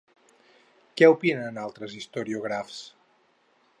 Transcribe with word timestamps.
Què 1.01 1.09
opinen 1.17 1.59
altres 1.65 1.93
historiògrafs? 1.99 2.81